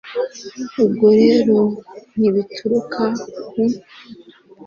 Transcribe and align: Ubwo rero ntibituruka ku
Ubwo 0.83 1.07
rero 1.21 1.57
ntibituruka 2.17 3.01
ku 3.49 3.61